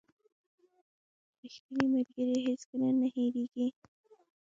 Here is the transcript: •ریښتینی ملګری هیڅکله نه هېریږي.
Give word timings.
•ریښتینی 1.41 1.85
ملګری 1.93 2.37
هیڅکله 2.47 2.87
نه 2.99 3.07
هېریږي. 3.15 3.67